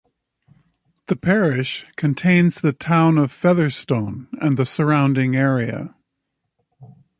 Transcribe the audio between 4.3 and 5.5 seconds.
and the surrounding